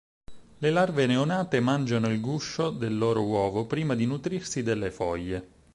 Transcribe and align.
Le 0.57 0.71
larve 0.71 1.05
neonate 1.05 1.59
mangiano 1.59 2.09
il 2.09 2.19
guscio 2.19 2.71
del 2.71 2.97
loro 2.97 3.23
uovo 3.23 3.67
prima 3.67 3.93
di 3.93 4.07
nutrirsi 4.07 4.63
delle 4.63 4.89
foglie. 4.89 5.49